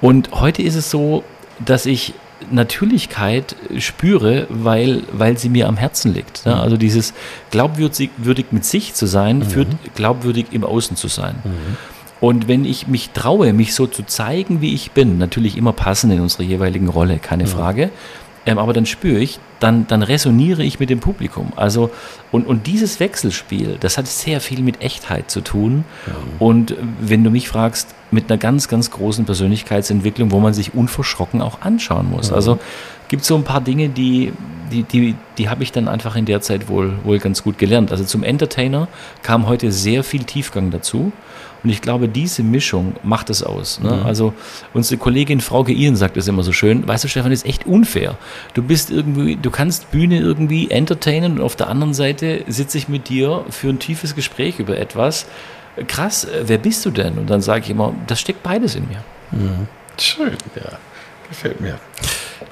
[0.00, 1.24] Und heute ist es so,
[1.64, 2.14] dass ich
[2.50, 6.46] Natürlichkeit spüre, weil, weil sie mir am Herzen liegt.
[6.46, 6.54] Ne?
[6.54, 6.60] Mhm.
[6.60, 7.14] Also dieses
[7.50, 8.10] glaubwürdig
[8.50, 9.44] mit sich zu sein, mhm.
[9.44, 11.36] führt glaubwürdig im Außen zu sein.
[11.44, 11.76] Mhm.
[12.20, 16.12] Und wenn ich mich traue, mich so zu zeigen, wie ich bin, natürlich immer passend
[16.12, 17.48] in unsere jeweiligen Rolle, keine ja.
[17.48, 17.90] Frage,
[18.46, 21.52] ähm, aber dann spüre ich, dann, dann resoniere ich mit dem Publikum.
[21.56, 21.90] Also,
[22.32, 25.84] und, und dieses Wechselspiel, das hat sehr viel mit Echtheit zu tun.
[26.06, 26.14] Ja.
[26.38, 31.42] Und wenn du mich fragst, mit einer ganz, ganz großen Persönlichkeitsentwicklung, wo man sich unverschrocken
[31.42, 32.30] auch anschauen muss.
[32.30, 32.34] Ja.
[32.34, 32.58] Also
[33.10, 34.32] gibt es so ein paar Dinge, die,
[34.70, 37.90] die, die, die habe ich dann einfach in der Zeit wohl, wohl ganz gut gelernt.
[37.90, 38.86] Also zum Entertainer
[39.22, 41.10] kam heute sehr viel Tiefgang dazu.
[41.64, 43.80] Und ich glaube, diese Mischung macht es aus.
[43.80, 43.96] Ne?
[43.96, 44.06] Mhm.
[44.06, 44.32] Also
[44.74, 48.16] unsere Kollegin Frauke Ihren sagt es immer so schön, weißt du, Stefan, ist echt unfair.
[48.54, 52.88] Du bist irgendwie, du kannst Bühne irgendwie entertainen und auf der anderen Seite sitze ich
[52.88, 55.26] mit dir für ein tiefes Gespräch über etwas.
[55.88, 57.18] Krass, wer bist du denn?
[57.18, 59.02] Und dann sage ich immer, das steckt beides in mir.
[59.32, 59.66] Mhm.
[59.98, 60.78] Schön, ja.
[61.28, 61.78] Gefällt mir.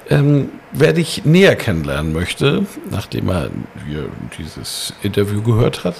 [0.09, 3.49] Ähm, wer dich näher kennenlernen möchte, nachdem er
[3.87, 5.95] hier dieses Interview gehört hat,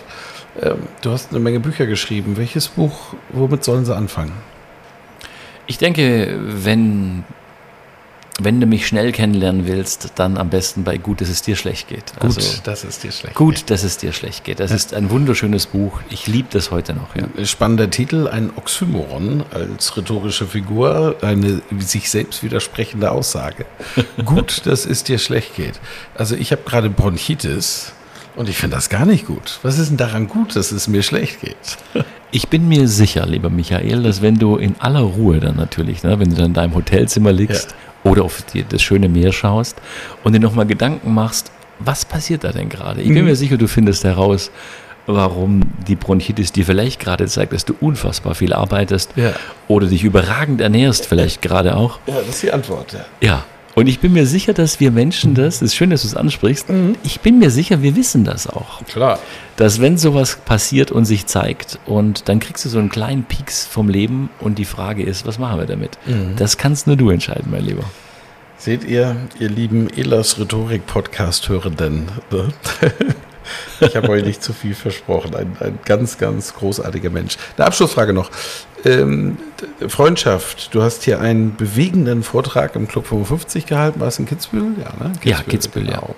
[0.62, 2.36] ähm, du hast eine Menge Bücher geschrieben.
[2.36, 4.34] Welches Buch, womit sollen sie anfangen?
[5.68, 7.24] Ich denke, wenn,
[8.42, 11.88] wenn du mich schnell kennenlernen willst, dann am besten bei Gut, dass es dir schlecht
[11.88, 12.14] geht.
[12.20, 13.62] Gut, also, dass es dir schlecht gut, geht.
[13.64, 14.60] Gut, dass es dir schlecht geht.
[14.60, 14.76] Das ja.
[14.76, 16.00] ist ein wunderschönes Buch.
[16.10, 17.16] Ich liebe das heute noch.
[17.16, 17.46] Ja.
[17.46, 23.66] Spannender Titel, ein Oxymoron als rhetorische Figur, eine sich selbst widersprechende Aussage.
[24.26, 25.80] gut, dass es dir schlecht geht.
[26.16, 27.94] Also ich habe gerade Bronchitis
[28.36, 29.60] und ich finde das gar nicht gut.
[29.64, 31.56] Was ist denn daran gut, dass es mir schlecht geht?
[32.32, 36.20] Ich bin mir sicher, lieber Michael, dass wenn du in aller Ruhe dann natürlich, ne,
[36.20, 37.89] wenn du dann in deinem Hotelzimmer liegst ja.
[38.04, 39.78] Oder auf die, das schöne Meer schaust
[40.24, 43.02] und dir nochmal Gedanken machst, was passiert da denn gerade?
[43.02, 43.26] Ich bin mhm.
[43.26, 44.52] mir sicher, du findest heraus,
[45.06, 49.34] warum die Bronchitis dir vielleicht gerade zeigt, dass du unfassbar viel arbeitest ja.
[49.68, 52.00] oder dich überragend ernährst, vielleicht gerade auch.
[52.06, 52.94] Ja, das ist die Antwort.
[52.94, 53.06] Ja.
[53.22, 53.46] ja.
[53.80, 56.16] Und ich bin mir sicher, dass wir Menschen das, es ist schön, dass du es
[56.16, 56.98] ansprichst, mhm.
[57.02, 58.84] ich bin mir sicher, wir wissen das auch.
[58.84, 59.20] Klar.
[59.56, 63.66] Dass wenn sowas passiert und sich zeigt und dann kriegst du so einen kleinen Pieks
[63.66, 65.98] vom Leben und die Frage ist, was machen wir damit?
[66.06, 66.36] Mhm.
[66.36, 67.86] Das kannst nur du entscheiden, mein Lieber.
[68.58, 72.50] Seht ihr, ihr lieben Elas Rhetorik-Podcast-Hörenden, ne?
[73.80, 75.36] Ich habe euch nicht zu viel versprochen.
[75.36, 77.38] Ein, ein ganz, ganz großartiger Mensch.
[77.58, 78.30] Eine Abschlussfrage noch.
[78.86, 79.38] Ähm,
[79.88, 80.74] Freundschaft.
[80.74, 84.00] Du hast hier einen bewegenden Vortrag im Club 55 gehalten.
[84.00, 84.74] War es in Kitzbühel?
[84.78, 85.12] Ja, ne?
[85.14, 86.08] Kitzbühel, ja, Kitzbühel, genau.
[86.08, 86.16] ja.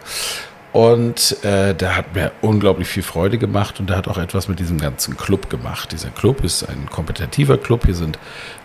[0.74, 4.60] Und äh, der hat mir unglaublich viel Freude gemacht und der hat auch etwas mit
[4.60, 5.92] diesem ganzen Club gemacht.
[5.92, 7.86] Dieser Club ist ein kompetitiver Club.
[7.86, 8.18] Hier sind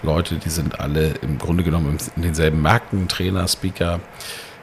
[0.02, 3.98] Leute, die sind alle im Grunde genommen in denselben Märkten, Trainer, Speaker,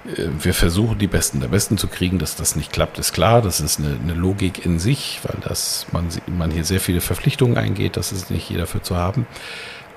[0.04, 2.20] wir versuchen, die Besten der Besten zu kriegen.
[2.20, 3.42] Dass das nicht klappt, ist klar.
[3.42, 7.58] Das ist eine, eine Logik in sich, weil das, man, man hier sehr viele Verpflichtungen
[7.58, 7.98] eingeht.
[7.98, 9.26] Das ist nicht jeder für zu haben.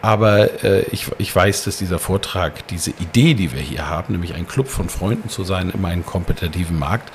[0.03, 4.35] Aber äh, ich, ich weiß, dass dieser Vortrag, diese Idee, die wir hier haben, nämlich
[4.35, 7.13] ein Club von Freunden zu sein, immer einen kompetitiven Markt,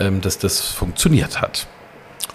[0.00, 1.68] ähm, dass das funktioniert hat.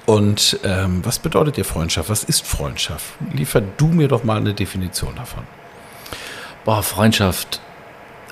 [0.05, 2.09] Und ähm, was bedeutet dir Freundschaft?
[2.09, 3.13] Was ist Freundschaft?
[3.33, 5.43] Liefer du mir doch mal eine Definition davon.
[6.63, 7.59] Boah, Freundschaft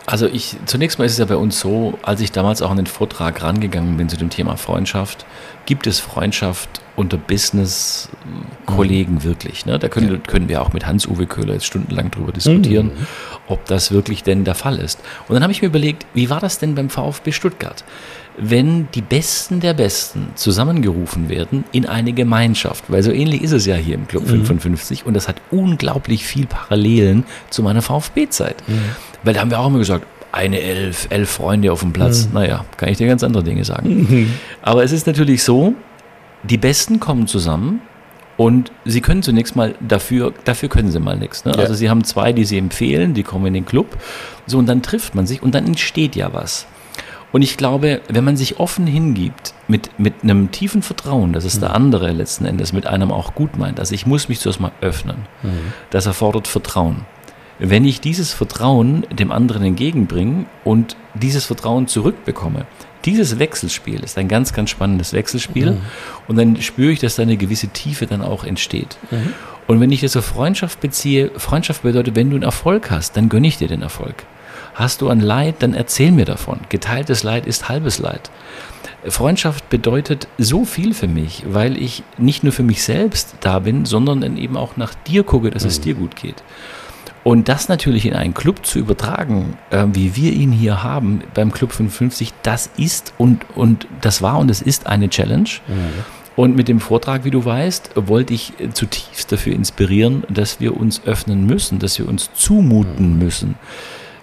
[0.10, 2.78] also ich, zunächst mal ist es ja bei uns so, als ich damals auch an
[2.78, 5.28] den Vortrag rangegangen bin zu dem Thema Freundschaft,
[5.68, 9.24] gibt es Freundschaft unter Business-Kollegen mhm.
[9.24, 9.66] wirklich.
[9.66, 9.80] Ne?
[9.80, 10.18] Da können, ja.
[10.18, 13.08] können wir auch mit Hans-Uwe Köhler jetzt stundenlang drüber diskutieren, mhm.
[13.48, 15.00] ob das wirklich denn der Fall ist.
[15.28, 17.84] Und dann habe ich mir überlegt, wie war das denn beim VfB Stuttgart?
[18.42, 23.66] wenn die Besten der Besten zusammengerufen werden in eine Gemeinschaft, weil so ähnlich ist es
[23.66, 24.46] ja hier im Club mhm.
[24.46, 28.64] 55 und das hat unglaublich viel Parallelen zu meiner VfB-Zeit.
[28.66, 28.80] Mhm.
[29.24, 32.28] Weil da haben wir auch immer gesagt, eine Elf, elf Freunde auf dem Platz.
[32.28, 32.34] Mhm.
[32.36, 34.08] Naja, kann ich dir ganz andere Dinge sagen.
[34.10, 34.34] Mhm.
[34.62, 35.74] Aber es ist natürlich so,
[36.44, 37.82] die Besten kommen zusammen
[38.38, 41.46] und sie können zunächst mal dafür, dafür können sie mal nichts.
[41.46, 41.52] Ne?
[41.52, 41.60] Ja.
[41.60, 43.98] Also sie haben zwei, die sie empfehlen, die kommen in den Club.
[44.46, 46.66] So, und dann trifft man sich und dann entsteht ja was.
[47.32, 51.58] Und ich glaube, wenn man sich offen hingibt, mit, mit einem tiefen Vertrauen, dass es
[51.58, 51.62] mhm.
[51.62, 54.72] der andere letzten Endes mit einem auch gut meint, also ich muss mich zuerst mal
[54.82, 55.74] öffnen, mhm.
[55.92, 57.06] das erfordert Vertrauen
[57.60, 62.66] wenn ich dieses Vertrauen dem anderen entgegenbringe und dieses Vertrauen zurückbekomme,
[63.06, 65.72] dieses Wechselspiel ist ein ganz, ganz spannendes Wechselspiel.
[65.72, 65.82] Mhm.
[66.28, 68.98] Und dann spüre ich, dass da eine gewisse Tiefe dann auch entsteht.
[69.12, 69.34] Mhm.
[69.68, 73.30] Und wenn ich das auf Freundschaft beziehe, Freundschaft bedeutet, wenn du einen Erfolg hast, dann
[73.30, 74.26] gönne ich dir den Erfolg.
[74.74, 76.60] Hast du ein Leid, dann erzähl mir davon.
[76.70, 78.32] Geteiltes Leid ist halbes Leid.
[79.08, 83.86] Freundschaft bedeutet so viel für mich, weil ich nicht nur für mich selbst da bin,
[83.86, 85.70] sondern eben auch nach dir gucke, dass mhm.
[85.70, 86.44] es dir gut geht.
[87.24, 91.52] Und das natürlich in einen Club zu übertragen, äh, wie wir ihn hier haben beim
[91.52, 95.50] Club 55, das ist und, und das war und es ist eine Challenge.
[95.68, 96.04] Mhm.
[96.36, 101.02] Und mit dem Vortrag, wie du weißt, wollte ich zutiefst dafür inspirieren, dass wir uns
[101.06, 103.20] öffnen müssen, dass wir uns zumuten mhm.
[103.20, 103.56] müssen.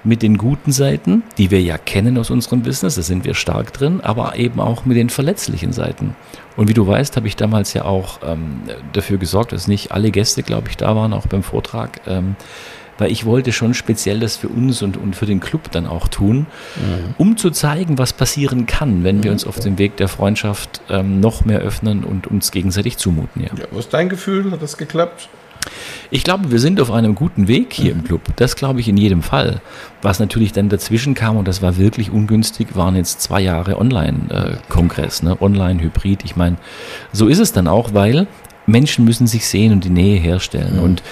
[0.03, 3.73] Mit den guten Seiten, die wir ja kennen aus unserem Business, da sind wir stark
[3.75, 6.15] drin, aber eben auch mit den verletzlichen Seiten.
[6.57, 8.63] Und wie du weißt, habe ich damals ja auch ähm,
[8.95, 12.01] dafür gesorgt, dass nicht alle Gäste, glaube ich, da waren, auch beim Vortrag.
[12.07, 12.37] Ähm,
[12.99, 16.09] weil ich wollte schon speziell das für uns und, und für den Club dann auch
[16.09, 17.15] tun, mhm.
[17.19, 21.21] um zu zeigen, was passieren kann, wenn wir uns auf dem Weg der Freundschaft ähm,
[21.21, 23.43] noch mehr öffnen und uns gegenseitig zumuten.
[23.43, 23.49] Ja.
[23.57, 24.51] ja, was ist dein Gefühl?
[24.51, 25.29] Hat das geklappt?
[26.11, 28.01] Ich glaube, wir sind auf einem guten Weg hier mhm.
[28.01, 28.21] im Club.
[28.37, 29.61] Das glaube ich in jedem Fall.
[30.03, 35.23] Was natürlich dann dazwischen kam, und das war wirklich ungünstig, waren jetzt zwei Jahre Online-Kongress,
[35.23, 35.37] ne?
[35.41, 36.25] Online-Hybrid.
[36.25, 36.57] Ich meine,
[37.13, 38.27] so ist es dann auch, weil
[38.67, 40.77] Menschen müssen sich sehen und die Nähe herstellen.
[40.77, 40.83] Mhm.
[40.83, 41.03] Und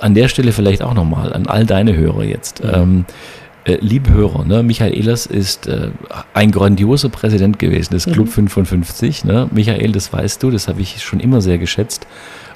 [0.00, 2.62] an der Stelle vielleicht auch nochmal an all deine Hörer jetzt.
[2.62, 2.70] Mhm.
[2.72, 3.04] Ähm,
[3.64, 5.90] äh, liebe Hörer, ne, Michael Ehlers ist äh,
[6.34, 8.48] ein grandioser Präsident gewesen des Club mhm.
[8.48, 9.24] 55.
[9.24, 9.48] Ne?
[9.52, 12.06] Michael, das weißt du, das habe ich schon immer sehr geschätzt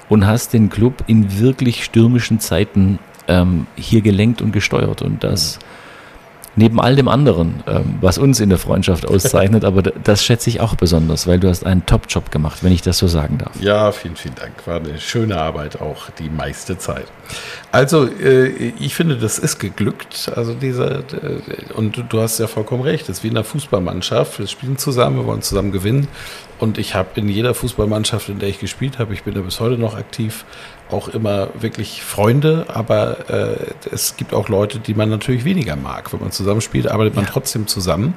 [0.09, 2.99] und hast den Club in wirklich stürmischen Zeiten
[3.29, 5.01] ähm, hier gelenkt und gesteuert.
[5.01, 5.76] Und das mhm
[6.57, 10.59] neben all dem anderen, ähm, was uns in der Freundschaft auszeichnet, aber das schätze ich
[10.59, 13.53] auch besonders, weil du hast einen Top-Job gemacht, wenn ich das so sagen darf.
[13.61, 14.65] Ja, vielen, vielen Dank.
[14.65, 17.05] War eine schöne Arbeit auch die meiste Zeit.
[17.71, 18.47] Also, äh,
[18.79, 20.31] ich finde, das ist geglückt.
[20.35, 24.39] Also dieser, äh, und du hast ja vollkommen recht, das ist wie in einer Fußballmannschaft.
[24.39, 26.07] Wir spielen zusammen, wir wollen zusammen gewinnen.
[26.59, 29.59] Und ich habe in jeder Fußballmannschaft, in der ich gespielt habe, ich bin ja bis
[29.59, 30.45] heute noch aktiv,
[30.89, 33.57] auch immer wirklich Freunde, aber äh,
[33.91, 36.11] es gibt auch Leute, die man natürlich weniger mag.
[36.13, 37.31] Wenn man zusammenspielt, arbeitet man ja.
[37.31, 38.15] trotzdem zusammen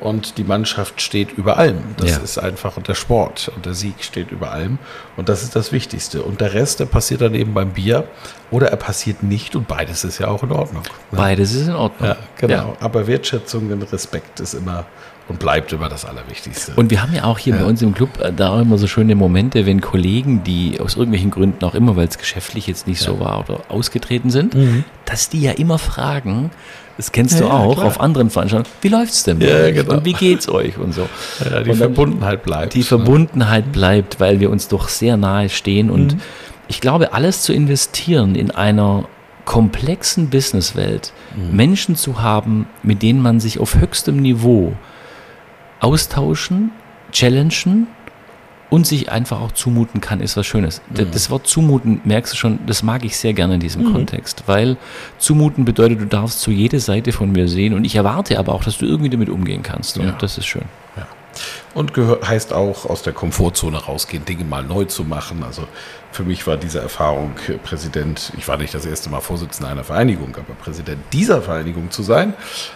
[0.00, 1.78] und die Mannschaft steht über allem.
[1.96, 2.18] Das ja.
[2.18, 4.78] ist einfach und der Sport und der Sieg steht über allem
[5.16, 6.22] und das ist das Wichtigste.
[6.22, 8.04] Und der Rest, der passiert dann eben beim Bier
[8.50, 8.89] oder er passiert
[9.22, 10.82] nicht und beides ist ja auch in Ordnung.
[10.82, 11.18] Ne?
[11.18, 12.08] Beides ist in Ordnung.
[12.08, 12.54] Ja, genau.
[12.54, 12.76] Ja.
[12.80, 14.86] Aber Wertschätzung und Respekt ist immer
[15.30, 16.72] und bleibt immer das Allerwichtigste.
[16.74, 17.60] Und wir haben ja auch hier ja.
[17.60, 21.30] bei uns im Club äh, da immer so schöne Momente, wenn Kollegen, die aus irgendwelchen
[21.30, 23.06] Gründen auch immer, weil es geschäftlich jetzt nicht ja.
[23.06, 24.84] so war oder ausgetreten sind, mhm.
[25.04, 26.50] dass die ja immer fragen,
[26.96, 27.86] das kennst du ja, auch klar.
[27.86, 28.74] auf anderen Veranstaltungen.
[28.82, 29.94] Wie läuft es denn ja, genau.
[29.94, 31.08] Und wie geht's euch und so?
[31.64, 32.74] Die und Verbundenheit bleibt.
[32.74, 32.84] Die ne?
[32.84, 35.90] Verbundenheit bleibt, weil wir uns doch sehr nahe stehen.
[35.90, 36.20] Und mhm.
[36.70, 39.08] Ich glaube, alles zu investieren in einer
[39.44, 41.56] komplexen Businesswelt, mhm.
[41.56, 44.74] Menschen zu haben, mit denen man sich auf höchstem Niveau
[45.80, 46.70] austauschen,
[47.10, 47.88] challengen
[48.68, 50.80] und sich einfach auch zumuten kann, ist was Schönes.
[50.90, 51.10] Mhm.
[51.10, 53.92] Das Wort zumuten, merkst du schon, das mag ich sehr gerne in diesem mhm.
[53.92, 54.76] Kontext, weil
[55.18, 58.62] zumuten bedeutet, du darfst zu jeder Seite von mir sehen und ich erwarte aber auch,
[58.62, 60.12] dass du irgendwie damit umgehen kannst und ja.
[60.12, 60.66] das ist schön.
[60.96, 61.08] Ja.
[61.74, 65.44] Und heißt auch aus der Komfortzone rausgehen, Dinge mal neu zu machen.
[65.44, 65.66] Also
[66.12, 69.84] für mich war diese Erfahrung äh, Präsident, ich war nicht das erste Mal Vorsitzender einer
[69.84, 72.34] Vereinigung, aber Präsident dieser Vereinigung zu sein,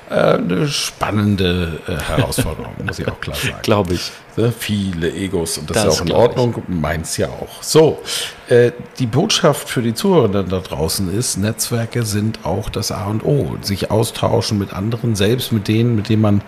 [0.08, 3.58] äh, eine spannende äh, Herausforderung, muss ich auch klar sagen.
[3.62, 4.12] Glaube ich.
[4.36, 7.62] Ne, viele Egos und das, das ist auch in Ordnung, meins ja auch.
[7.62, 8.00] So,
[8.48, 13.24] äh, die Botschaft für die Zuhörenden da draußen ist, Netzwerke sind auch das A und
[13.24, 13.56] O.
[13.62, 16.42] Sich austauschen mit anderen, selbst mit denen, mit denen man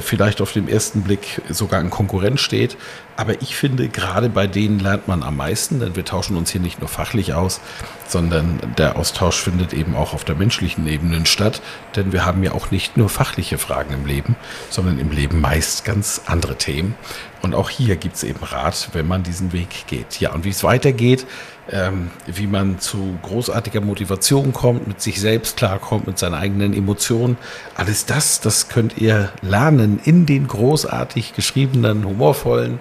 [0.00, 2.76] vielleicht auf den ersten Blick sogar in Konkurrenz steht.
[3.16, 6.60] Aber ich finde, gerade bei denen lernt man am meisten, denn wir tauschen uns hier
[6.60, 7.60] nicht nur fachlich aus,
[8.06, 11.60] sondern der Austausch findet eben auch auf der menschlichen Ebene statt.
[11.96, 14.36] Denn wir haben ja auch nicht nur fachliche Fragen im Leben,
[14.70, 16.94] sondern im Leben meist ganz andere Themen.
[17.42, 20.20] Und auch hier gibt es eben Rat, wenn man diesen Weg geht.
[20.20, 21.26] Ja, und wie es weitergeht,
[21.70, 27.36] ähm, wie man zu großartiger Motivation kommt, mit sich selbst klarkommt, mit seinen eigenen Emotionen.
[27.76, 32.80] Alles das, das könnt ihr lernen in den großartig geschriebenen, humorvollen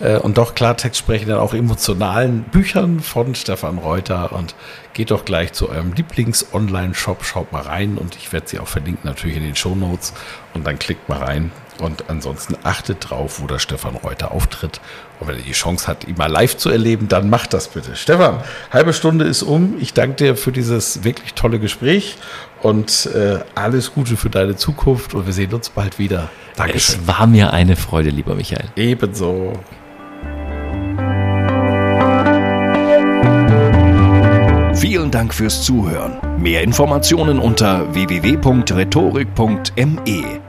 [0.00, 4.32] äh, und doch Klartext sprechenden, auch emotionalen Büchern von Stefan Reuter.
[4.32, 4.54] Und
[4.94, 9.08] geht doch gleich zu eurem Lieblings-Online-Shop, schaut mal rein und ich werde sie auch verlinken
[9.08, 10.12] natürlich in den Show Notes.
[10.54, 14.80] Und dann klickt mal rein und ansonsten achtet drauf, wo der Stefan Reuter auftritt.
[15.20, 17.96] Und wenn ihr die Chance habt, ihn mal live zu erleben, dann macht das bitte.
[17.96, 19.76] Stefan, halbe Stunde ist um.
[19.80, 22.16] Ich danke dir für dieses wirklich tolle Gespräch
[22.62, 26.30] und äh, alles Gute für deine Zukunft und wir sehen uns bald wieder.
[26.56, 27.00] Dankeschön.
[27.00, 28.66] Es war mir eine Freude, lieber Michael.
[28.76, 29.54] Ebenso.
[34.74, 36.18] Vielen Dank fürs Zuhören.
[36.38, 40.47] Mehr Informationen unter www.rhetorik.me.